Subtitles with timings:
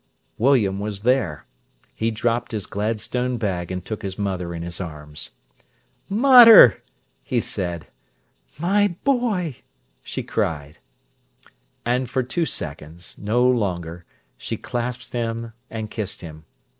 [0.39, 1.45] William was there.
[1.93, 5.29] He dropped his Gladstone bag and took his mother in his arms.
[6.09, 6.81] "Mater!"
[7.21, 7.85] he said.
[8.57, 9.57] "My boy!"
[10.01, 10.79] she cried.
[11.85, 14.03] And for two seconds, no longer,
[14.39, 16.45] she clasped him and kissed him.